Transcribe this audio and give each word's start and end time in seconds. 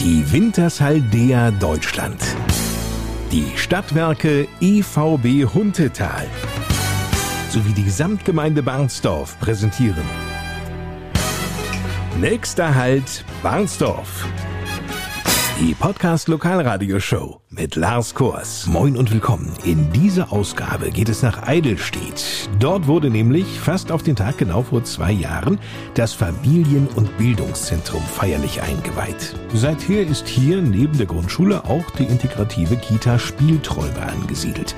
Die 0.00 0.32
Wintershaldea 0.32 1.50
Deutschland. 1.50 2.22
Die 3.30 3.52
Stadtwerke 3.54 4.48
EVB 4.58 5.44
Huntetal 5.52 6.26
sowie 7.50 7.74
die 7.74 7.84
Gesamtgemeinde 7.84 8.62
Barnsdorf 8.62 9.38
präsentieren. 9.40 10.04
Nächster 12.18 12.74
Halt 12.74 13.26
Barnsdorf. 13.42 14.26
Die 15.60 15.74
Podcast 15.74 16.28
Lokalradioshow 16.28 17.42
mit 17.50 17.76
Lars 17.76 18.14
Kors. 18.14 18.66
Moin 18.66 18.96
und 18.96 19.12
willkommen. 19.12 19.52
In 19.62 19.92
dieser 19.92 20.32
Ausgabe 20.32 20.90
geht 20.90 21.10
es 21.10 21.22
nach 21.22 21.46
Eidelstedt. 21.46 22.48
Dort 22.58 22.86
wurde 22.86 23.10
nämlich 23.10 23.60
fast 23.60 23.92
auf 23.92 24.02
den 24.02 24.16
Tag 24.16 24.38
genau 24.38 24.62
vor 24.62 24.84
zwei 24.84 25.12
Jahren 25.12 25.58
das 25.92 26.14
Familien- 26.14 26.88
und 26.96 27.14
Bildungszentrum 27.18 28.00
feierlich 28.00 28.62
eingeweiht. 28.62 29.34
Seither 29.52 30.06
ist 30.06 30.26
hier 30.28 30.62
neben 30.62 30.96
der 30.96 31.04
Grundschule 31.04 31.62
auch 31.66 31.90
die 31.90 32.04
integrative 32.04 32.76
Kita 32.76 33.18
Spielträume 33.18 34.00
angesiedelt. 34.00 34.69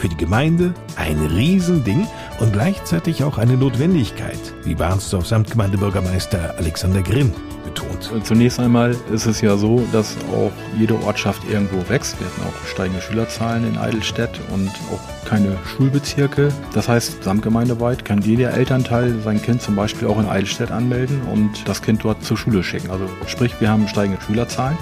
Für 0.00 0.08
die 0.08 0.16
Gemeinde 0.16 0.72
ein 0.96 1.18
Riesending 1.18 2.06
und 2.38 2.54
gleichzeitig 2.54 3.22
auch 3.22 3.36
eine 3.36 3.58
Notwendigkeit, 3.58 4.40
wie 4.64 4.74
Barnsdorf 4.74 5.26
Samtgemeindebürgermeister 5.26 6.54
Alexander 6.56 7.02
Grimm 7.02 7.34
betont. 7.66 8.10
Zunächst 8.24 8.58
einmal 8.58 8.96
ist 9.12 9.26
es 9.26 9.42
ja 9.42 9.58
so, 9.58 9.86
dass 9.92 10.16
auch 10.32 10.52
jede 10.78 10.98
Ortschaft 11.02 11.42
irgendwo 11.50 11.86
wächst. 11.90 12.18
Wir 12.18 12.28
hatten 12.28 12.40
auch 12.48 12.66
steigende 12.66 13.02
Schülerzahlen 13.02 13.66
in 13.66 13.76
Eidelstedt 13.76 14.40
und 14.54 14.70
auch 14.90 15.28
keine 15.28 15.58
Schulbezirke. 15.66 16.48
Das 16.72 16.88
heißt, 16.88 17.22
samtgemeindeweit 17.22 18.02
kann 18.06 18.22
jeder 18.22 18.54
Elternteil 18.54 19.20
sein 19.22 19.42
Kind 19.42 19.60
zum 19.60 19.76
Beispiel 19.76 20.08
auch 20.08 20.18
in 20.18 20.26
Eidelstedt 20.26 20.70
anmelden 20.70 21.20
und 21.30 21.68
das 21.68 21.82
Kind 21.82 22.02
dort 22.04 22.24
zur 22.24 22.38
Schule 22.38 22.62
schicken. 22.62 22.90
Also 22.90 23.04
sprich, 23.26 23.52
wir 23.60 23.68
haben 23.68 23.86
steigende 23.86 24.22
Schülerzahlen. 24.22 24.78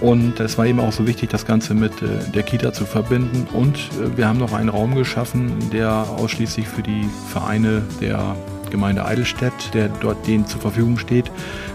Und 0.00 0.38
es 0.38 0.56
war 0.58 0.66
eben 0.66 0.80
auch 0.80 0.92
so 0.92 1.06
wichtig, 1.06 1.30
das 1.30 1.44
Ganze 1.44 1.74
mit 1.74 2.02
äh, 2.02 2.30
der 2.32 2.42
Kita 2.42 2.72
zu 2.72 2.84
verbinden. 2.84 3.46
Und 3.52 3.76
äh, 3.76 4.16
wir 4.16 4.28
haben 4.28 4.38
noch 4.38 4.52
einen 4.52 4.68
Raum 4.68 4.94
geschaffen, 4.94 5.52
der 5.72 5.90
ausschließlich 5.90 6.68
für 6.68 6.82
die 6.82 7.08
Vereine 7.32 7.82
der 8.00 8.36
Gemeinde 8.70 9.04
Eidelstedt, 9.04 9.74
der 9.74 9.88
dort 9.88 10.26
denen 10.26 10.46
zur 10.46 10.60
Verfügung 10.60 10.98
steht, 10.98 11.30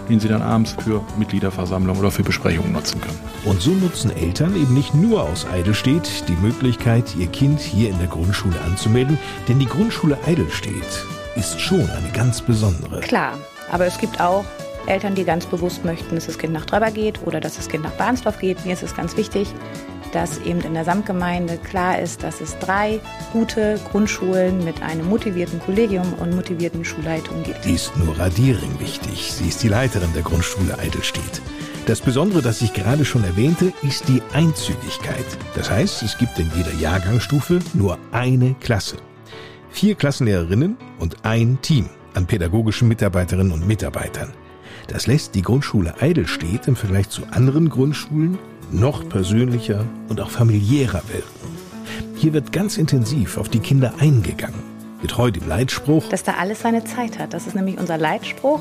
den 0.08 0.20
sie 0.20 0.28
dann 0.28 0.42
abends 0.42 0.76
für 0.78 1.02
Mitgliederversammlungen 1.18 2.00
oder 2.00 2.10
für 2.10 2.22
Besprechungen 2.22 2.72
nutzen 2.72 3.00
können. 3.00 3.18
Und 3.44 3.60
so 3.60 3.72
nutzen 3.72 4.10
Eltern 4.16 4.54
eben 4.56 4.74
nicht 4.74 4.94
nur 4.94 5.22
aus 5.22 5.46
Eidelstedt 5.52 6.28
die 6.28 6.36
Möglichkeit, 6.36 7.14
ihr 7.16 7.26
Kind 7.26 7.60
hier 7.60 7.90
in 7.90 7.98
der 7.98 8.08
Grundschule 8.08 8.60
anzumelden, 8.60 9.18
denn 9.48 9.58
die 9.58 9.66
Grundschule 9.66 10.16
Eidelstedt 10.26 11.04
ist 11.36 11.60
schon 11.60 11.88
eine 11.90 12.10
ganz 12.12 12.40
besondere. 12.40 13.00
Klar, 13.00 13.38
aber 13.70 13.86
es 13.86 13.98
gibt 13.98 14.20
auch 14.20 14.44
Eltern, 14.86 15.14
die 15.14 15.24
ganz 15.24 15.46
bewusst 15.46 15.84
möchten, 15.84 16.14
dass 16.14 16.26
das 16.26 16.38
Kind 16.38 16.52
nach 16.52 16.64
Tröber 16.64 16.90
geht 16.90 17.26
oder 17.26 17.40
dass 17.40 17.56
das 17.56 17.68
Kind 17.68 17.84
nach 17.84 17.92
Barnsdorf 17.92 18.38
geht. 18.38 18.64
Mir 18.64 18.72
ist 18.72 18.82
es 18.82 18.94
ganz 18.94 19.16
wichtig, 19.16 19.48
dass 20.12 20.38
eben 20.38 20.60
in 20.60 20.74
der 20.74 20.84
Samtgemeinde 20.84 21.58
klar 21.58 21.98
ist, 21.98 22.22
dass 22.22 22.40
es 22.40 22.56
drei 22.58 23.00
gute 23.32 23.80
Grundschulen 23.90 24.64
mit 24.64 24.80
einem 24.82 25.08
motivierten 25.08 25.60
Kollegium 25.60 26.12
und 26.14 26.34
motivierten 26.34 26.84
Schulleitungen 26.84 27.42
gibt. 27.42 27.66
Ist 27.66 27.96
Nora 27.96 28.28
Diering 28.28 28.78
wichtig. 28.78 29.32
Sie 29.32 29.48
ist 29.48 29.62
die 29.62 29.68
Leiterin 29.68 30.12
der 30.14 30.22
Grundschule 30.22 30.78
Eidelstedt. 30.78 31.42
Das 31.86 32.00
Besondere, 32.00 32.40
das 32.40 32.62
ich 32.62 32.72
gerade 32.72 33.04
schon 33.04 33.24
erwähnte, 33.24 33.72
ist 33.82 34.08
die 34.08 34.22
Einzügigkeit. 34.32 35.26
Das 35.54 35.70
heißt, 35.70 36.02
es 36.02 36.16
gibt 36.16 36.38
in 36.38 36.50
jeder 36.56 36.72
Jahrgangsstufe 36.74 37.58
nur 37.74 37.98
eine 38.10 38.54
Klasse. 38.60 38.96
Vier 39.68 39.94
Klassenlehrerinnen 39.94 40.78
und 40.98 41.24
ein 41.24 41.58
Team 41.60 41.90
an 42.14 42.26
pädagogischen 42.26 42.88
Mitarbeiterinnen 42.88 43.52
und 43.52 43.66
Mitarbeitern. 43.66 44.32
Das 44.88 45.06
lässt 45.06 45.34
die 45.34 45.42
Grundschule 45.42 45.94
Eidelstedt 46.00 46.68
im 46.68 46.76
Vergleich 46.76 47.08
zu 47.08 47.22
anderen 47.30 47.68
Grundschulen 47.68 48.38
noch 48.70 49.08
persönlicher 49.08 49.84
und 50.08 50.20
auch 50.20 50.30
familiärer 50.30 51.02
wirken. 51.08 51.56
Hier 52.16 52.32
wird 52.32 52.52
ganz 52.52 52.76
intensiv 52.78 53.38
auf 53.38 53.48
die 53.48 53.60
Kinder 53.60 53.94
eingegangen. 53.98 54.62
Getreu 55.02 55.30
dem 55.30 55.48
Leitspruch. 55.48 56.08
Dass 56.08 56.22
da 56.22 56.34
alles 56.34 56.60
seine 56.60 56.84
Zeit 56.84 57.18
hat. 57.18 57.34
Das 57.34 57.46
ist 57.46 57.54
nämlich 57.54 57.78
unser 57.78 57.98
Leitspruch, 57.98 58.60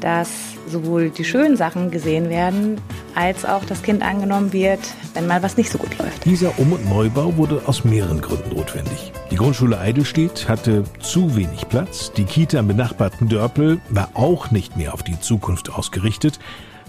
dass 0.00 0.30
sowohl 0.68 1.10
die 1.10 1.24
schönen 1.24 1.56
Sachen 1.56 1.90
gesehen 1.90 2.30
werden, 2.30 2.80
als 3.14 3.44
auch 3.44 3.64
das 3.64 3.82
Kind 3.82 4.02
angenommen 4.02 4.52
wird, 4.52 4.80
wenn 5.14 5.26
mal 5.26 5.42
was 5.42 5.56
nicht 5.56 5.70
so 5.70 5.78
gut 5.78 5.98
läuft. 5.98 6.24
Dieser 6.24 6.58
Um- 6.58 6.72
und 6.72 6.88
Neubau 6.88 7.36
wurde 7.36 7.62
aus 7.66 7.84
mehreren 7.84 8.20
Gründen 8.20 8.54
notwendig. 8.54 9.12
Die 9.30 9.36
Grundschule 9.36 9.78
Eidelstedt 9.78 10.48
hatte 10.48 10.84
zu 11.00 11.36
wenig 11.36 11.68
Platz, 11.68 12.12
die 12.12 12.24
Kita 12.24 12.58
im 12.58 12.68
benachbarten 12.68 13.28
Dörpel 13.28 13.80
war 13.88 14.10
auch 14.14 14.50
nicht 14.50 14.76
mehr 14.76 14.94
auf 14.94 15.02
die 15.02 15.18
Zukunft 15.20 15.72
ausgerichtet. 15.72 16.38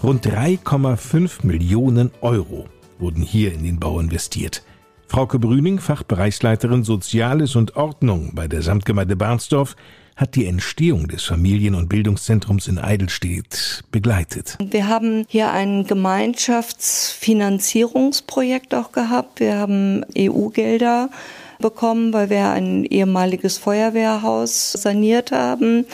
Rund 0.02 0.26
3,5 0.26 1.46
Millionen 1.46 2.10
Euro 2.20 2.66
wurden 2.98 3.22
hier 3.22 3.52
in 3.52 3.64
den 3.64 3.78
Bau 3.78 3.98
investiert. 4.00 4.62
Frauke 5.08 5.38
Brüning, 5.38 5.78
Fachbereichsleiterin 5.78 6.84
Soziales 6.84 7.56
und 7.56 7.76
Ordnung 7.76 8.32
bei 8.34 8.48
der 8.48 8.62
Samtgemeinde 8.62 9.16
Barnsdorf, 9.16 9.76
hat 10.16 10.34
die 10.34 10.46
Entstehung 10.46 11.08
des 11.08 11.24
Familien- 11.24 11.74
und 11.74 11.88
Bildungszentrums 11.88 12.68
in 12.68 12.78
Eidelstedt 12.78 13.84
begleitet. 13.92 14.56
Wir 14.60 14.88
haben 14.88 15.26
hier 15.28 15.52
ein 15.52 15.86
Gemeinschaftsfinanzierungsprojekt 15.86 18.74
auch 18.74 18.92
gehabt. 18.92 19.40
Wir 19.40 19.58
haben 19.58 20.06
EU-Gelder 20.16 21.10
bekommen, 21.58 22.12
weil 22.12 22.30
wir 22.30 22.50
ein 22.50 22.84
ehemaliges 22.84 23.58
Feuerwehrhaus 23.58 24.72
saniert 24.72 25.32
haben. 25.32 25.86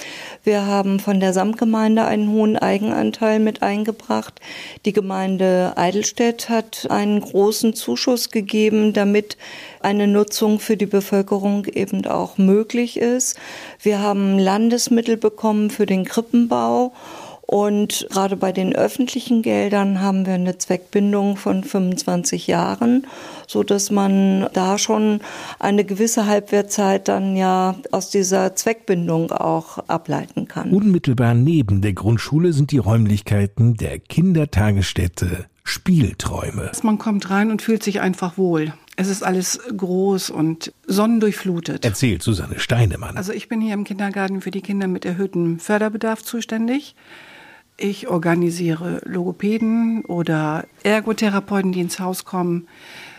Wir 0.45 0.67
haben 0.67 0.99
von 0.99 1.21
der 1.21 1.33
Samtgemeinde 1.33 2.05
einen 2.05 2.31
hohen 2.31 2.57
Eigenanteil 2.57 3.39
mit 3.39 3.63
eingebracht. 3.63 4.41
Die 4.85 4.93
Gemeinde 4.93 5.73
Eidelstedt 5.77 6.49
hat 6.49 6.89
einen 6.91 7.21
großen 7.21 7.75
Zuschuss 7.75 8.31
gegeben, 8.31 8.93
damit 8.93 9.37
eine 9.81 10.07
Nutzung 10.07 10.59
für 10.59 10.77
die 10.77 10.87
Bevölkerung 10.87 11.67
eben 11.67 12.07
auch 12.07 12.39
möglich 12.39 12.97
ist. 12.97 13.39
Wir 13.81 14.01
haben 14.01 14.39
Landesmittel 14.39 15.17
bekommen 15.17 15.71
für 15.71 15.87
den 15.87 16.05
Krippenbau 16.05 16.93
und 17.53 18.07
gerade 18.09 18.39
bei 18.39 18.51
den 18.51 18.75
öffentlichen 18.75 19.43
Geldern 19.43 20.01
haben 20.01 20.25
wir 20.25 20.33
eine 20.33 20.57
Zweckbindung 20.57 21.37
von 21.37 21.63
25 21.63 22.47
Jahren, 22.47 23.07
so 23.47 23.63
dass 23.63 23.91
man 23.91 24.49
da 24.55 24.79
schon 24.79 25.21
eine 25.59 25.85
gewisse 25.85 26.27
Halbwertzeit 26.27 27.09
dann 27.09 27.37
ja 27.37 27.75
aus 27.91 28.09
dieser 28.09 28.57
Zweckbindung 28.57 29.33
auch 29.33 29.77
ableiten 29.87 30.49
kann. 30.49 30.71
Unmittelbar 30.71 31.35
neben 31.35 31.83
der 31.83 31.93
Grundschule 31.93 32.55
sind 32.55 32.71
die 32.71 32.79
Räumlichkeiten 32.79 33.75
der 33.75 33.99
Kindertagesstätte 33.99 35.45
Spielträume. 35.63 36.73
Man 36.83 36.97
kommt 36.97 37.29
rein 37.29 37.51
und 37.51 37.61
fühlt 37.61 37.83
sich 37.83 38.01
einfach 38.01 38.39
wohl. 38.39 38.73
Es 38.97 39.09
ist 39.09 39.23
alles 39.23 39.61
groß 39.77 40.31
und 40.31 40.73
sonnendurchflutet. 40.87 41.85
Erzählt 41.85 42.23
Susanne 42.23 42.59
Steinemann. 42.61 43.19
Also 43.19 43.35
ich 43.35 43.51
bin 43.51 43.61
hier 43.61 43.75
im 43.75 43.85
Kindergarten 43.85 44.41
für 44.41 44.51
die 44.51 44.63
Kinder 44.63 44.87
mit 44.87 45.05
erhöhtem 45.05 45.59
Förderbedarf 45.59 46.23
zuständig. 46.23 46.95
Ich 47.77 48.09
organisiere 48.09 49.01
Logopäden 49.05 50.05
oder 50.05 50.67
Ergotherapeuten, 50.83 51.73
die 51.73 51.81
ins 51.81 51.99
Haus 51.99 52.25
kommen. 52.25 52.69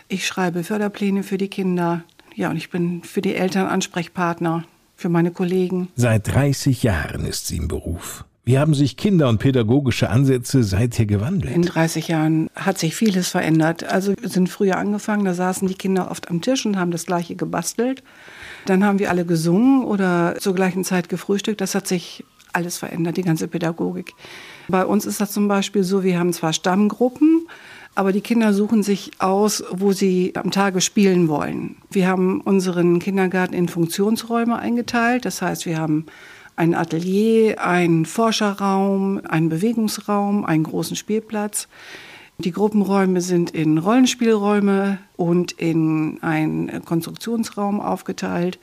Ich 0.08 0.26
schreibe 0.26 0.64
Förderpläne 0.64 1.22
für 1.22 1.38
die 1.38 1.48
Kinder. 1.48 2.04
Ja, 2.34 2.50
und 2.50 2.56
ich 2.56 2.70
bin 2.70 3.02
für 3.02 3.20
die 3.20 3.34
Eltern 3.34 3.66
Ansprechpartner, 3.66 4.64
für 4.96 5.08
meine 5.08 5.30
Kollegen. 5.30 5.88
Seit 5.96 6.28
30 6.28 6.82
Jahren 6.82 7.26
ist 7.26 7.46
sie 7.46 7.56
im 7.56 7.68
Beruf. 7.68 8.24
Wie 8.46 8.58
haben 8.58 8.74
sich 8.74 8.98
Kinder- 8.98 9.30
und 9.30 9.38
pädagogische 9.38 10.10
Ansätze 10.10 10.62
seither 10.64 11.06
gewandelt? 11.06 11.54
In 11.54 11.62
30 11.62 12.08
Jahren 12.08 12.50
hat 12.54 12.78
sich 12.78 12.94
vieles 12.94 13.30
verändert. 13.30 13.84
Also 13.84 14.12
wir 14.20 14.28
sind 14.28 14.50
früher 14.50 14.76
angefangen, 14.76 15.24
da 15.24 15.32
saßen 15.32 15.66
die 15.66 15.74
Kinder 15.74 16.10
oft 16.10 16.28
am 16.28 16.42
Tisch 16.42 16.66
und 16.66 16.78
haben 16.78 16.90
das 16.90 17.06
gleiche 17.06 17.36
gebastelt. 17.36 18.02
Dann 18.66 18.84
haben 18.84 18.98
wir 18.98 19.08
alle 19.08 19.24
gesungen 19.24 19.82
oder 19.84 20.36
zur 20.38 20.54
gleichen 20.54 20.84
Zeit 20.84 21.08
gefrühstückt. 21.08 21.62
Das 21.62 21.74
hat 21.74 21.86
sich 21.86 22.22
alles 22.52 22.76
verändert, 22.76 23.16
die 23.16 23.22
ganze 23.22 23.48
Pädagogik. 23.48 24.12
Bei 24.68 24.86
uns 24.86 25.04
ist 25.06 25.20
das 25.20 25.32
zum 25.32 25.48
Beispiel 25.48 25.84
so, 25.84 26.02
wir 26.02 26.18
haben 26.18 26.32
zwar 26.32 26.52
Stammgruppen, 26.52 27.46
aber 27.94 28.12
die 28.12 28.22
Kinder 28.22 28.52
suchen 28.52 28.82
sich 28.82 29.12
aus, 29.18 29.62
wo 29.70 29.92
sie 29.92 30.32
am 30.34 30.50
Tage 30.50 30.80
spielen 30.80 31.28
wollen. 31.28 31.76
Wir 31.90 32.08
haben 32.08 32.40
unseren 32.40 32.98
Kindergarten 32.98 33.54
in 33.54 33.68
Funktionsräume 33.68 34.58
eingeteilt. 34.58 35.24
Das 35.24 35.42
heißt, 35.42 35.66
wir 35.66 35.78
haben 35.78 36.06
ein 36.56 36.74
Atelier, 36.74 37.60
einen 37.64 38.04
Forscherraum, 38.04 39.20
einen 39.28 39.48
Bewegungsraum, 39.48 40.44
einen 40.44 40.64
großen 40.64 40.96
Spielplatz. 40.96 41.68
Die 42.38 42.50
Gruppenräume 42.50 43.20
sind 43.20 43.52
in 43.52 43.78
Rollenspielräume 43.78 44.98
und 45.16 45.52
in 45.52 46.18
einen 46.20 46.84
Konstruktionsraum 46.84 47.80
aufgeteilt 47.80 48.58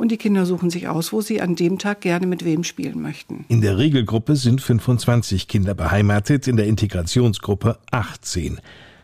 und 0.00 0.10
die 0.10 0.16
Kinder 0.16 0.46
suchen 0.46 0.70
sich 0.70 0.88
aus, 0.88 1.12
wo 1.12 1.20
sie 1.20 1.42
an 1.42 1.56
dem 1.56 1.78
Tag 1.78 2.00
gerne 2.00 2.26
mit 2.26 2.42
wem 2.42 2.64
spielen 2.64 3.02
möchten. 3.02 3.44
In 3.48 3.60
der 3.60 3.76
Regelgruppe 3.76 4.34
sind 4.34 4.62
25 4.62 5.46
Kinder 5.46 5.74
beheimatet, 5.74 6.48
in 6.48 6.56
der 6.56 6.66
Integrationsgruppe 6.66 7.78
18, 7.90 8.60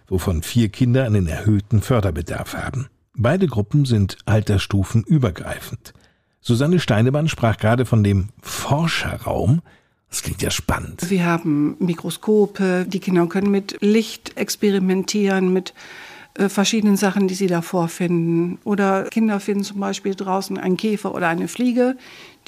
wovon 0.09 0.43
vier 0.43 0.71
Kinder 0.71 1.05
einen 1.05 1.27
erhöhten 1.27 1.83
Förderbedarf 1.83 2.55
haben. 2.55 2.87
Beide 3.15 3.47
Gruppen 3.47 3.85
sind 3.85 4.17
altersstufenübergreifend. 4.25 5.93
Susanne 6.41 6.81
Steinemann 6.81 7.29
sprach 7.29 7.59
gerade 7.59 7.85
von 7.85 8.03
dem 8.03 8.29
Forscherraum. 8.41 9.61
Das 10.09 10.23
klingt 10.23 10.41
ja 10.41 10.51
spannend. 10.51 11.11
Wir 11.11 11.27
haben 11.27 11.77
Mikroskope, 11.79 12.87
die 12.89 13.01
Kinder 13.01 13.27
können 13.27 13.51
mit 13.51 13.77
Licht 13.81 14.39
experimentieren, 14.39 15.53
mit 15.53 15.75
verschiedenen 16.49 16.97
Sachen, 16.97 17.29
die 17.29 17.35
sie 17.35 17.47
da 17.47 17.63
vorfinden. 17.63 18.59
Oder 18.65 19.05
Kinder 19.05 19.41
finden 19.41 19.65
zum 19.65 19.81
Beispiel 19.81 20.15
draußen 20.15 20.59
einen 20.59 20.77
Käfer 20.77 21.15
oder 21.15 21.29
eine 21.29 21.49
Fliege. 21.49 21.97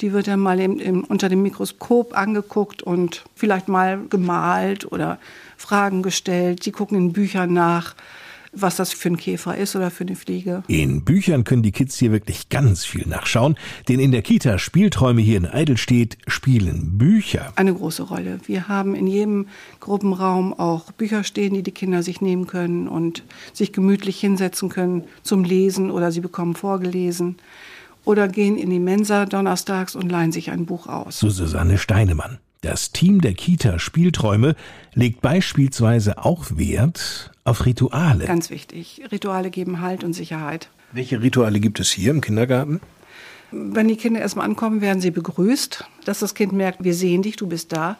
Die 0.01 0.13
wird 0.13 0.27
dann 0.27 0.39
mal 0.39 0.59
im, 0.59 0.79
im, 0.79 1.03
unter 1.03 1.29
dem 1.29 1.41
Mikroskop 1.41 2.17
angeguckt 2.17 2.83
und 2.83 3.25
vielleicht 3.35 3.67
mal 3.67 3.99
gemalt 4.09 4.91
oder 4.91 5.19
Fragen 5.57 6.03
gestellt. 6.03 6.63
Sie 6.63 6.71
gucken 6.71 6.97
in 6.97 7.13
Büchern 7.13 7.53
nach 7.53 7.95
was 8.51 8.75
das 8.75 8.91
für 8.93 9.09
ein 9.09 9.17
Käfer 9.17 9.57
ist 9.57 9.75
oder 9.75 9.91
für 9.91 10.03
eine 10.03 10.15
Fliege. 10.15 10.63
In 10.67 11.03
Büchern 11.03 11.43
können 11.43 11.63
die 11.63 11.71
Kids 11.71 11.97
hier 11.97 12.11
wirklich 12.11 12.49
ganz 12.49 12.85
viel 12.85 13.07
nachschauen, 13.07 13.55
denn 13.87 13.99
in 13.99 14.11
der 14.11 14.21
Kita 14.21 14.57
Spielträume 14.57 15.21
hier 15.21 15.37
in 15.37 15.45
Eidelstedt 15.45 16.17
spielen 16.27 16.97
Bücher. 16.97 17.53
Eine 17.55 17.73
große 17.73 18.03
Rolle. 18.03 18.39
Wir 18.45 18.67
haben 18.67 18.95
in 18.95 19.07
jedem 19.07 19.47
Gruppenraum 19.79 20.53
auch 20.53 20.91
Bücher 20.91 21.23
stehen, 21.23 21.53
die 21.53 21.63
die 21.63 21.71
Kinder 21.71 22.03
sich 22.03 22.21
nehmen 22.21 22.47
können 22.47 22.87
und 22.87 23.23
sich 23.53 23.73
gemütlich 23.73 24.19
hinsetzen 24.19 24.69
können 24.69 25.03
zum 25.23 25.43
Lesen 25.43 25.91
oder 25.91 26.11
sie 26.11 26.21
bekommen 26.21 26.55
vorgelesen 26.55 27.37
oder 28.05 28.27
gehen 28.27 28.57
in 28.57 28.69
die 28.69 28.79
Mensa 28.79 29.25
donnerstags 29.25 29.95
und 29.95 30.11
leihen 30.11 30.31
sich 30.31 30.51
ein 30.51 30.65
Buch 30.65 30.87
aus. 30.87 31.19
So 31.19 31.29
Susanne 31.29 31.77
Steinemann. 31.77 32.39
Das 32.61 32.91
Team 32.91 33.21
der 33.21 33.35
Kita 33.35 33.79
Spielträume 33.79 34.53
legt 34.93 35.21
beispielsweise 35.21 36.25
auch 36.25 36.57
Wert 36.57 37.31
auf 37.45 37.65
Rituale. 37.65 38.25
Ganz 38.25 38.49
wichtig. 38.49 39.01
Rituale 39.13 39.49
geben 39.49 39.79
Halt 39.79 40.03
und 40.03 40.11
Sicherheit. 40.11 40.69
Welche 40.91 41.21
Rituale 41.21 41.61
gibt 41.61 41.79
es 41.79 41.89
hier 41.89 42.11
im 42.11 42.19
Kindergarten? 42.19 42.81
Wenn 43.51 43.87
die 43.87 43.95
Kinder 43.95 44.19
erstmal 44.19 44.45
ankommen, 44.45 44.81
werden 44.81 44.99
sie 44.99 45.11
begrüßt, 45.11 45.85
dass 46.03 46.19
das 46.19 46.35
Kind 46.35 46.51
merkt, 46.51 46.83
wir 46.83 46.93
sehen 46.93 47.21
dich, 47.21 47.37
du 47.37 47.47
bist 47.47 47.71
da. 47.71 47.97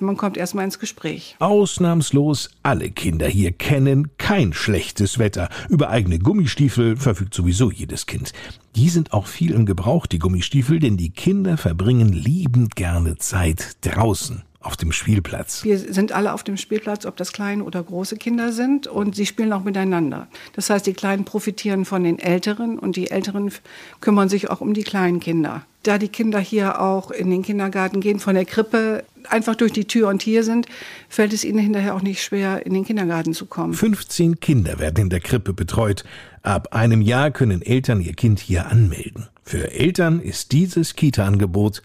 Man 0.00 0.16
kommt 0.16 0.36
erstmal 0.36 0.64
ins 0.64 0.78
Gespräch. 0.78 1.36
Ausnahmslos 1.38 2.50
alle 2.62 2.90
Kinder 2.90 3.26
hier 3.26 3.52
kennen 3.52 4.16
kein 4.18 4.52
schlechtes 4.52 5.18
Wetter. 5.18 5.48
Über 5.68 5.90
eigene 5.90 6.18
Gummistiefel 6.18 6.96
verfügt 6.96 7.34
sowieso 7.34 7.70
jedes 7.70 8.06
Kind. 8.06 8.32
Die 8.76 8.88
sind 8.88 9.12
auch 9.12 9.26
viel 9.26 9.52
im 9.52 9.66
Gebrauch, 9.66 10.06
die 10.06 10.18
Gummistiefel, 10.18 10.80
denn 10.80 10.96
die 10.96 11.10
Kinder 11.10 11.56
verbringen 11.56 12.12
liebend 12.12 12.76
gerne 12.76 13.16
Zeit 13.16 13.76
draußen 13.82 14.42
auf 14.64 14.76
dem 14.76 14.92
Spielplatz. 14.92 15.64
Wir 15.64 15.78
sind 15.78 16.12
alle 16.12 16.32
auf 16.32 16.42
dem 16.42 16.56
Spielplatz, 16.56 17.06
ob 17.06 17.16
das 17.16 17.32
kleine 17.32 17.64
oder 17.64 17.82
große 17.82 18.16
Kinder 18.16 18.52
sind, 18.52 18.86
und 18.86 19.14
sie 19.14 19.26
spielen 19.26 19.52
auch 19.52 19.64
miteinander. 19.64 20.28
Das 20.54 20.70
heißt, 20.70 20.86
die 20.86 20.94
Kleinen 20.94 21.24
profitieren 21.24 21.84
von 21.84 22.04
den 22.04 22.18
Älteren 22.18 22.78
und 22.78 22.96
die 22.96 23.10
Älteren 23.10 23.52
kümmern 24.00 24.28
sich 24.28 24.50
auch 24.50 24.60
um 24.60 24.74
die 24.74 24.84
kleinen 24.84 25.20
Kinder. 25.20 25.64
Da 25.82 25.98
die 25.98 26.08
Kinder 26.08 26.40
hier 26.40 26.80
auch 26.80 27.10
in 27.10 27.30
den 27.30 27.42
Kindergarten 27.42 28.00
gehen, 28.00 28.18
von 28.18 28.34
der 28.34 28.46
Krippe 28.46 29.04
einfach 29.28 29.54
durch 29.54 29.72
die 29.72 29.84
Tür 29.84 30.08
und 30.08 30.22
hier 30.22 30.42
sind, 30.42 30.66
fällt 31.08 31.32
es 31.32 31.44
ihnen 31.44 31.58
hinterher 31.58 31.94
auch 31.94 32.02
nicht 32.02 32.22
schwer, 32.22 32.64
in 32.64 32.72
den 32.72 32.84
Kindergarten 32.84 33.34
zu 33.34 33.46
kommen. 33.46 33.74
15 33.74 34.40
Kinder 34.40 34.78
werden 34.78 35.02
in 35.02 35.10
der 35.10 35.20
Krippe 35.20 35.52
betreut. 35.52 36.04
Ab 36.42 36.74
einem 36.74 37.02
Jahr 37.02 37.30
können 37.30 37.60
Eltern 37.62 38.00
ihr 38.00 38.14
Kind 38.14 38.40
hier 38.40 38.66
anmelden. 38.66 39.28
Für 39.42 39.72
Eltern 39.72 40.20
ist 40.20 40.52
dieses 40.52 40.94
Kita-Angebot 40.94 41.82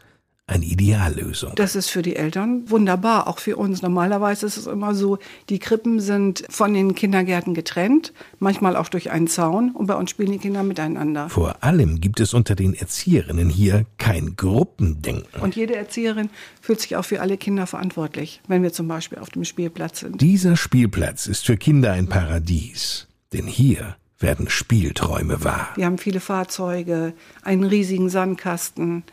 eine 0.49 0.65
Ideallösung. 0.65 1.53
Das 1.55 1.75
ist 1.75 1.89
für 1.89 2.01
die 2.01 2.15
Eltern 2.15 2.69
wunderbar, 2.69 3.27
auch 3.27 3.39
für 3.39 3.57
uns. 3.57 3.81
Normalerweise 3.81 4.45
ist 4.45 4.57
es 4.57 4.67
immer 4.67 4.95
so, 4.95 5.19
die 5.49 5.59
Krippen 5.59 5.99
sind 5.99 6.43
von 6.49 6.73
den 6.73 6.95
Kindergärten 6.95 7.53
getrennt, 7.53 8.13
manchmal 8.39 8.75
auch 8.75 8.89
durch 8.89 9.11
einen 9.11 9.27
Zaun 9.27 9.71
und 9.71 9.87
bei 9.87 9.95
uns 9.95 10.09
spielen 10.09 10.31
die 10.31 10.37
Kinder 10.39 10.63
miteinander. 10.63 11.29
Vor 11.29 11.63
allem 11.63 12.01
gibt 12.01 12.19
es 12.19 12.33
unter 12.33 12.55
den 12.55 12.73
Erzieherinnen 12.73 13.49
hier 13.49 13.85
kein 13.97 14.35
Gruppendenken. 14.35 15.41
Und 15.41 15.55
jede 15.55 15.75
Erzieherin 15.75 16.29
fühlt 16.61 16.81
sich 16.81 16.95
auch 16.95 17.05
für 17.05 17.21
alle 17.21 17.37
Kinder 17.37 17.67
verantwortlich, 17.67 18.41
wenn 18.47 18.63
wir 18.63 18.73
zum 18.73 18.87
Beispiel 18.87 19.19
auf 19.19 19.29
dem 19.29 19.45
Spielplatz 19.45 20.01
sind. 20.01 20.21
Dieser 20.21 20.55
Spielplatz 20.55 21.27
ist 21.27 21.45
für 21.45 21.57
Kinder 21.57 21.91
ein 21.91 22.07
Paradies, 22.07 23.07
denn 23.33 23.45
hier 23.45 23.95
werden 24.19 24.49
Spielträume 24.49 25.43
wahr. 25.43 25.69
Wir 25.75 25.85
haben 25.85 25.97
viele 25.97 26.19
Fahrzeuge, 26.19 27.13
einen 27.41 27.63
riesigen 27.63 28.09
Sandkasten, 28.09 29.03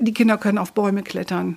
die 0.00 0.14
Kinder 0.14 0.38
können 0.38 0.58
auf 0.58 0.72
Bäume 0.72 1.02
klettern. 1.02 1.56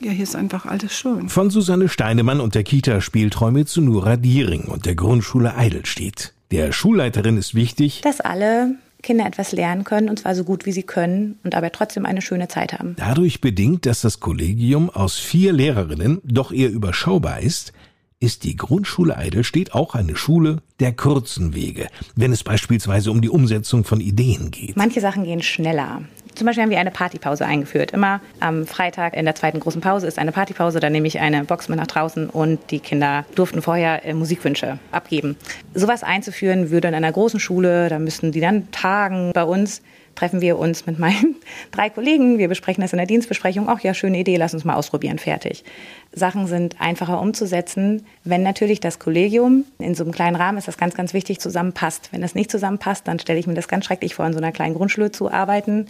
Ja, 0.00 0.10
hier 0.10 0.24
ist 0.24 0.36
einfach 0.36 0.66
alles 0.66 0.92
schön. 0.92 1.28
Von 1.28 1.50
Susanne 1.50 1.88
Steinemann 1.88 2.40
und 2.40 2.54
der 2.54 2.64
Kita 2.64 3.00
Spielträume 3.00 3.64
zu 3.64 3.80
Nura 3.80 4.16
Diering 4.16 4.64
und 4.64 4.84
der 4.84 4.94
Grundschule 4.94 5.56
Eidelstedt. 5.56 6.34
Der 6.50 6.72
Schulleiterin 6.72 7.36
ist 7.38 7.54
wichtig, 7.54 8.02
dass 8.02 8.20
alle 8.20 8.74
Kinder 9.02 9.26
etwas 9.26 9.52
lernen 9.52 9.84
können, 9.84 10.08
und 10.08 10.18
zwar 10.18 10.34
so 10.34 10.44
gut 10.44 10.66
wie 10.66 10.72
sie 10.72 10.82
können 10.82 11.38
und 11.44 11.54
aber 11.54 11.72
trotzdem 11.72 12.06
eine 12.06 12.22
schöne 12.22 12.48
Zeit 12.48 12.72
haben. 12.72 12.94
Dadurch 12.98 13.40
bedingt, 13.40 13.86
dass 13.86 14.00
das 14.00 14.20
Kollegium 14.20 14.90
aus 14.90 15.16
vier 15.16 15.52
Lehrerinnen 15.52 16.20
doch 16.24 16.52
eher 16.52 16.70
überschaubar 16.70 17.40
ist, 17.40 17.72
ist 18.18 18.44
die 18.44 18.56
Grundschule 18.56 19.16
Eidelstedt 19.16 19.74
auch 19.74 19.94
eine 19.94 20.16
Schule 20.16 20.58
der 20.80 20.92
kurzen 20.92 21.54
Wege, 21.54 21.88
wenn 22.14 22.32
es 22.32 22.44
beispielsweise 22.44 23.10
um 23.10 23.20
die 23.20 23.28
Umsetzung 23.28 23.84
von 23.84 24.00
Ideen 24.00 24.50
geht. 24.50 24.76
Manche 24.76 25.00
Sachen 25.00 25.24
gehen 25.24 25.42
schneller. 25.42 26.02
Zum 26.36 26.44
Beispiel 26.44 26.64
haben 26.64 26.70
wir 26.70 26.78
eine 26.78 26.90
Partypause 26.90 27.46
eingeführt. 27.46 27.92
Immer 27.92 28.20
am 28.40 28.66
Freitag 28.66 29.16
in 29.16 29.24
der 29.24 29.34
zweiten 29.34 29.58
großen 29.58 29.80
Pause 29.80 30.06
ist 30.06 30.18
eine 30.18 30.32
Partypause. 30.32 30.80
Da 30.80 30.90
nehme 30.90 31.08
ich 31.08 31.18
eine 31.18 31.44
Box 31.44 31.70
mit 31.70 31.78
nach 31.78 31.86
draußen 31.86 32.28
und 32.28 32.70
die 32.70 32.78
Kinder 32.78 33.24
durften 33.34 33.62
vorher 33.62 34.04
äh, 34.04 34.12
Musikwünsche 34.12 34.78
abgeben. 34.92 35.36
Sowas 35.72 36.02
einzuführen 36.02 36.70
würde 36.70 36.88
in 36.88 36.94
einer 36.94 37.10
großen 37.10 37.40
Schule, 37.40 37.88
da 37.88 37.98
müssten 37.98 38.32
die 38.32 38.40
dann 38.40 38.70
tagen. 38.70 39.32
Bei 39.32 39.44
uns 39.44 39.80
treffen 40.14 40.42
wir 40.42 40.58
uns 40.58 40.84
mit 40.84 40.98
meinen 40.98 41.36
drei 41.70 41.88
Kollegen. 41.88 42.36
Wir 42.36 42.48
besprechen 42.48 42.82
das 42.82 42.92
in 42.92 42.98
der 42.98 43.06
Dienstbesprechung. 43.06 43.70
Auch 43.70 43.80
ja, 43.80 43.94
schöne 43.94 44.18
Idee, 44.18 44.36
lass 44.36 44.52
uns 44.52 44.66
mal 44.66 44.74
ausprobieren, 44.74 45.18
fertig. 45.18 45.64
Sachen 46.12 46.46
sind 46.46 46.78
einfacher 46.78 47.18
umzusetzen, 47.18 48.04
wenn 48.24 48.42
natürlich 48.42 48.80
das 48.80 48.98
Kollegium 48.98 49.64
in 49.78 49.94
so 49.94 50.04
einem 50.04 50.12
kleinen 50.12 50.36
Rahmen 50.36 50.58
ist 50.58 50.68
das 50.68 50.76
ganz, 50.76 50.94
ganz 50.94 51.14
wichtig 51.14 51.40
zusammenpasst. 51.40 52.10
Wenn 52.12 52.20
das 52.20 52.34
nicht 52.34 52.50
zusammenpasst, 52.50 53.08
dann 53.08 53.18
stelle 53.18 53.38
ich 53.38 53.46
mir 53.46 53.54
das 53.54 53.68
ganz 53.68 53.86
schrecklich 53.86 54.14
vor, 54.14 54.26
in 54.26 54.34
so 54.34 54.38
einer 54.38 54.52
kleinen 54.52 54.74
Grundschule 54.74 55.10
zu 55.10 55.30
arbeiten 55.30 55.86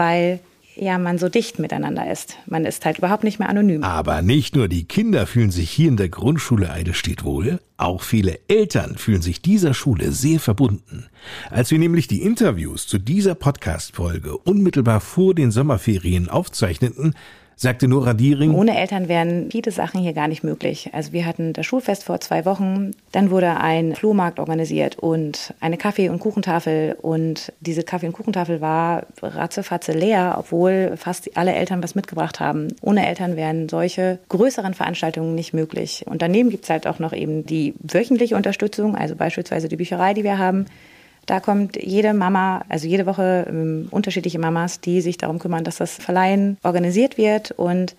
weil 0.00 0.40
ja 0.76 0.96
man 0.96 1.18
so 1.18 1.28
dicht 1.28 1.58
miteinander 1.58 2.10
ist. 2.10 2.38
Man 2.46 2.64
ist 2.64 2.86
halt 2.86 2.96
überhaupt 2.98 3.22
nicht 3.22 3.38
mehr 3.38 3.50
anonym. 3.50 3.84
Aber 3.84 4.22
nicht 4.22 4.56
nur 4.56 4.66
die 4.66 4.84
Kinder 4.84 5.26
fühlen 5.26 5.50
sich 5.50 5.70
hier 5.70 5.88
in 5.88 5.98
der 5.98 6.08
Grundschule 6.08 6.70
Eidelstedt 6.70 7.22
wohl, 7.22 7.60
auch 7.76 8.02
viele 8.02 8.38
Eltern 8.48 8.96
fühlen 8.96 9.20
sich 9.20 9.42
dieser 9.42 9.74
Schule 9.74 10.12
sehr 10.12 10.40
verbunden. 10.40 11.06
Als 11.50 11.70
wir 11.70 11.78
nämlich 11.78 12.08
die 12.08 12.22
Interviews 12.22 12.86
zu 12.86 12.98
dieser 12.98 13.34
Podcast-Folge 13.34 14.38
unmittelbar 14.38 15.00
vor 15.00 15.34
den 15.34 15.50
Sommerferien 15.50 16.30
aufzeichneten, 16.30 17.14
sagte 17.60 17.88
Nora 17.88 18.14
Diering. 18.14 18.54
Ohne 18.54 18.78
Eltern 18.78 19.06
wären 19.06 19.50
viele 19.50 19.70
Sachen 19.70 20.00
hier 20.00 20.14
gar 20.14 20.28
nicht 20.28 20.42
möglich. 20.42 20.88
Also 20.94 21.12
wir 21.12 21.26
hatten 21.26 21.52
das 21.52 21.66
Schulfest 21.66 22.04
vor 22.04 22.18
zwei 22.18 22.46
Wochen, 22.46 22.92
dann 23.12 23.30
wurde 23.30 23.58
ein 23.58 23.94
Flohmarkt 23.94 24.38
organisiert 24.38 24.98
und 24.98 25.52
eine 25.60 25.76
Kaffee- 25.76 26.08
und 26.08 26.20
Kuchentafel 26.20 26.96
und 27.02 27.52
diese 27.60 27.82
Kaffee- 27.82 28.06
und 28.06 28.14
Kuchentafel 28.14 28.62
war 28.62 29.02
ratzefatze 29.20 29.92
leer, 29.92 30.36
obwohl 30.38 30.94
fast 30.96 31.36
alle 31.36 31.52
Eltern 31.52 31.82
was 31.82 31.94
mitgebracht 31.94 32.40
haben. 32.40 32.68
Ohne 32.80 33.06
Eltern 33.06 33.36
wären 33.36 33.68
solche 33.68 34.20
größeren 34.30 34.72
Veranstaltungen 34.72 35.34
nicht 35.34 35.52
möglich. 35.52 36.06
Und 36.08 36.22
daneben 36.22 36.48
gibt 36.48 36.64
es 36.64 36.70
halt 36.70 36.86
auch 36.86 36.98
noch 36.98 37.12
eben 37.12 37.44
die 37.44 37.74
wöchentliche 37.80 38.36
Unterstützung, 38.36 38.96
also 38.96 39.16
beispielsweise 39.16 39.68
die 39.68 39.76
Bücherei, 39.76 40.14
die 40.14 40.24
wir 40.24 40.38
haben. 40.38 40.64
Da 41.30 41.38
kommt 41.38 41.80
jede 41.80 42.12
Mama, 42.12 42.64
also 42.68 42.88
jede 42.88 43.06
Woche 43.06 43.46
ähm, 43.48 43.86
unterschiedliche 43.92 44.40
Mamas, 44.40 44.80
die 44.80 45.00
sich 45.00 45.16
darum 45.16 45.38
kümmern, 45.38 45.62
dass 45.62 45.76
das 45.76 45.94
Verleihen 45.94 46.58
organisiert 46.64 47.18
wird. 47.18 47.52
Und 47.52 47.94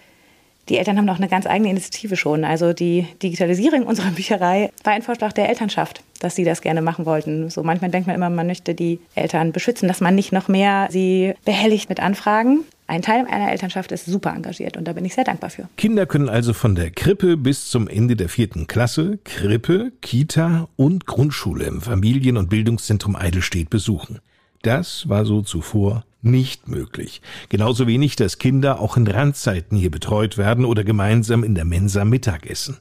die 0.67 0.77
Eltern 0.77 0.97
haben 0.97 1.05
noch 1.05 1.15
eine 1.15 1.29
ganz 1.29 1.47
eigene 1.47 1.69
Initiative 1.69 2.17
schon. 2.17 2.43
Also 2.43 2.73
die 2.73 3.07
Digitalisierung 3.23 3.83
unserer 3.83 4.11
Bücherei 4.15 4.69
war 4.83 4.91
ein 4.91 5.01
Vorschlag 5.01 5.31
der 5.31 5.47
Elternschaft, 5.47 6.03
dass 6.19 6.35
sie 6.35 6.43
das 6.43 6.61
gerne 6.61 6.81
machen 6.81 7.05
wollten. 7.05 7.49
So 7.49 7.63
manchmal 7.63 7.89
denkt 7.89 8.07
man 8.07 8.17
immer, 8.17 8.29
man 8.29 8.47
möchte 8.47 8.75
die 8.75 8.99
Eltern 9.15 9.53
beschützen, 9.53 9.87
dass 9.87 10.01
man 10.01 10.13
nicht 10.13 10.33
noch 10.33 10.49
mehr 10.49 10.89
sie 10.91 11.33
behelligt 11.45 11.87
mit 11.87 12.01
Anfragen. 12.01 12.65
Ein 12.91 13.01
Teil 13.01 13.25
einer 13.25 13.49
Elternschaft 13.49 13.93
ist 13.93 14.05
super 14.05 14.33
engagiert 14.35 14.75
und 14.75 14.85
da 14.85 14.91
bin 14.91 15.05
ich 15.05 15.13
sehr 15.13 15.23
dankbar 15.23 15.49
für. 15.49 15.69
Kinder 15.77 16.05
können 16.05 16.27
also 16.27 16.51
von 16.51 16.75
der 16.75 16.91
Krippe 16.91 17.37
bis 17.37 17.69
zum 17.69 17.87
Ende 17.87 18.17
der 18.17 18.27
vierten 18.27 18.67
Klasse 18.67 19.17
Krippe, 19.23 19.93
Kita 20.01 20.67
und 20.75 21.05
Grundschule 21.05 21.63
im 21.63 21.79
Familien- 21.79 22.35
und 22.35 22.49
Bildungszentrum 22.49 23.15
Eidelstedt 23.15 23.69
besuchen. 23.69 24.19
Das 24.61 25.07
war 25.07 25.23
so 25.23 25.41
zuvor 25.41 26.03
nicht 26.21 26.67
möglich. 26.67 27.21
Genauso 27.47 27.87
wenig, 27.87 28.17
dass 28.17 28.39
Kinder 28.39 28.81
auch 28.81 28.97
in 28.97 29.07
Randzeiten 29.07 29.77
hier 29.77 29.89
betreut 29.89 30.37
werden 30.37 30.65
oder 30.65 30.83
gemeinsam 30.83 31.45
in 31.45 31.55
der 31.55 31.63
Mensa 31.63 32.03
Mittagessen. 32.03 32.79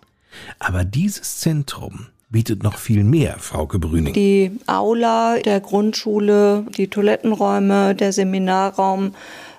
Aber 0.59 0.85
dieses 0.85 1.38
Zentrum 1.38 2.09
bietet 2.31 2.63
noch 2.63 2.79
viel 2.79 3.05
mehr, 3.05 3.37
Frau 3.39 3.67
Gebrüning. 3.67 4.15
Die 4.15 4.53
Aula 4.67 5.39
der 5.39 5.61
Grundschule, 5.61 6.65
die 6.77 6.89
Toilettenräume, 6.89 7.95
der 7.95 8.13
Seminarraum, 8.13 9.15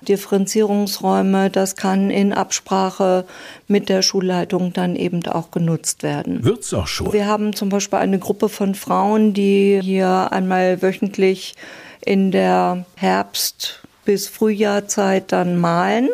Differenzierungsräume, 0.08 1.50
das 1.50 1.76
kann 1.76 2.10
in 2.10 2.32
Absprache 2.32 3.24
mit 3.68 3.88
der 3.88 4.02
Schulleitung 4.02 4.72
dann 4.72 4.96
eben 4.96 5.24
auch 5.26 5.50
genutzt 5.50 6.02
werden. 6.02 6.44
Wird's 6.44 6.72
auch 6.74 6.86
schon. 6.86 7.12
Wir 7.12 7.26
haben 7.26 7.52
zum 7.52 7.68
Beispiel 7.68 7.98
eine 7.98 8.18
Gruppe 8.18 8.48
von 8.48 8.74
Frauen, 8.74 9.34
die 9.34 9.78
hier 9.82 10.32
einmal 10.32 10.82
wöchentlich 10.82 11.54
in 12.04 12.32
der 12.32 12.84
Herbst- 12.96 13.80
bis 14.04 14.26
Frühjahrzeit 14.26 15.30
dann 15.30 15.58
malen 15.58 16.08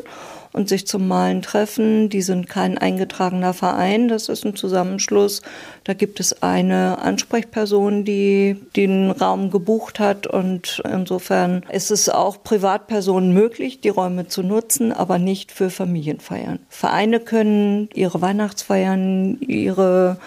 und 0.59 0.69
sich 0.69 0.89
zum 0.89 1.07
Malen 1.07 1.41
treffen. 1.41 2.09
Die 2.09 2.21
sind 2.21 2.49
kein 2.49 2.79
eingetragener 2.79 3.55
Verein, 3.55 4.09
das 4.09 4.29
ist 4.29 4.45
ein 4.45 4.57
Zusammenschluss. 4.57 5.43
Da 5.85 5.95
gibt 5.95 6.19
es 6.19 6.43
eine 6.43 6.99
Ansprechperson, 6.99 8.05
die 8.05 8.57
den 8.75 9.13
Raum 9.13 9.53
gebucht 9.53 10.01
hat 10.01 10.27
und 10.27 10.83
insofern 10.85 11.65
ist 11.71 11.93
es 11.93 12.09
auch 12.09 12.43
Privatpersonen 12.43 13.33
möglich, 13.33 13.81
die 13.81 13.89
Räume 13.89 14.27
zu 14.27 14.43
nutzen, 14.43 14.93
aber 14.93 15.19
nicht 15.19 15.53
für 15.53 15.71
Familienfeiern. 15.71 16.59
Vereine 16.69 17.21
können 17.21 17.89
ihre 17.95 18.21
Weihnachtsfeiern, 18.21 19.39
ihre 19.41 20.19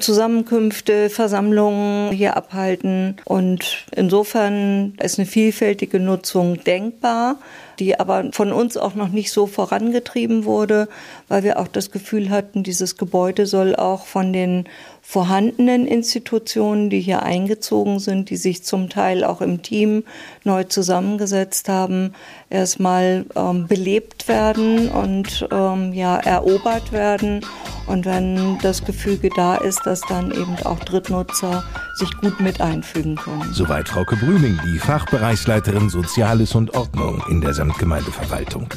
Zusammenkünfte, 0.00 1.08
Versammlungen 1.10 2.10
hier 2.12 2.36
abhalten. 2.36 3.16
Und 3.24 3.84
insofern 3.94 4.94
ist 5.00 5.18
eine 5.18 5.26
vielfältige 5.26 6.00
Nutzung 6.00 6.62
denkbar, 6.64 7.36
die 7.78 7.98
aber 7.98 8.32
von 8.32 8.52
uns 8.52 8.76
auch 8.76 8.94
noch 8.94 9.08
nicht 9.08 9.32
so 9.32 9.46
vorangetrieben 9.46 10.44
wurde, 10.44 10.88
weil 11.28 11.42
wir 11.42 11.58
auch 11.58 11.68
das 11.68 11.90
Gefühl 11.90 12.30
hatten, 12.30 12.62
dieses 12.62 12.96
Gebäude 12.96 13.46
soll 13.46 13.76
auch 13.76 14.06
von 14.06 14.32
den 14.32 14.66
vorhandenen 15.06 15.86
Institutionen, 15.86 16.88
die 16.88 17.00
hier 17.00 17.22
eingezogen 17.22 17.98
sind, 17.98 18.30
die 18.30 18.36
sich 18.36 18.64
zum 18.64 18.88
Teil 18.88 19.22
auch 19.22 19.42
im 19.42 19.60
Team 19.60 20.02
neu 20.44 20.64
zusammengesetzt 20.64 21.68
haben, 21.68 22.14
erstmal 22.48 23.26
ähm, 23.36 23.66
belebt 23.66 24.28
werden 24.28 24.88
und 24.88 25.46
ähm, 25.52 25.92
ja 25.92 26.16
erobert 26.16 26.92
werden. 26.92 27.44
Und 27.86 28.06
wenn 28.06 28.58
das 28.62 28.82
Gefüge 28.82 29.28
da 29.36 29.56
ist, 29.56 29.82
dass 29.84 30.00
dann 30.08 30.30
eben 30.30 30.56
auch 30.64 30.78
Drittnutzer 30.80 31.62
sich 31.96 32.10
gut 32.16 32.40
mit 32.40 32.62
einfügen 32.62 33.16
können. 33.16 33.52
Soweit 33.52 33.88
Frauke 33.88 34.16
Brüning, 34.16 34.58
die 34.64 34.78
Fachbereichsleiterin 34.78 35.90
Soziales 35.90 36.54
und 36.54 36.74
Ordnung 36.74 37.22
in 37.28 37.42
der 37.42 37.52
Samtgemeindeverwaltung. 37.64 38.68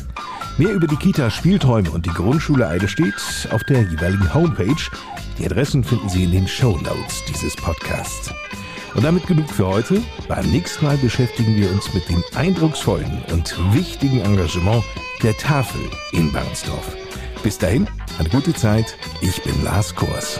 Mehr 0.57 0.71
über 0.71 0.87
die 0.87 0.95
Kita 0.95 1.29
Spielträume 1.29 1.91
und 1.91 2.05
die 2.05 2.13
Grundschule 2.13 2.67
Eidestedt 2.67 3.47
auf 3.51 3.63
der 3.65 3.81
jeweiligen 3.81 4.33
Homepage. 4.33 4.81
Die 5.37 5.45
Adressen 5.45 5.83
finden 5.83 6.07
Sie 6.07 6.23
in 6.23 6.31
den 6.31 6.47
Show 6.47 6.77
Notes 6.77 7.23
dieses 7.27 7.55
Podcasts. 7.55 8.31
Und 8.95 9.03
damit 9.03 9.27
genug 9.27 9.49
für 9.49 9.67
heute. 9.67 10.01
Beim 10.29 10.49
nächsten 10.49 10.85
Mal 10.85 10.97
beschäftigen 10.97 11.55
wir 11.55 11.69
uns 11.69 11.93
mit 11.93 12.07
dem 12.07 12.23
eindrucksvollen 12.35 13.21
und 13.33 13.55
wichtigen 13.73 14.21
Engagement 14.21 14.83
der 15.21 15.35
Tafel 15.35 15.81
in 16.13 16.31
Barnsdorf. 16.31 16.95
Bis 17.43 17.57
dahin, 17.57 17.87
eine 18.17 18.29
gute 18.29 18.53
Zeit. 18.53 18.97
Ich 19.21 19.43
bin 19.43 19.63
Lars 19.63 19.93
Kors. 19.93 20.39